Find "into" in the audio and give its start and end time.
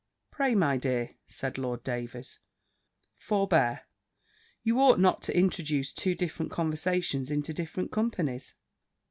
7.29-7.53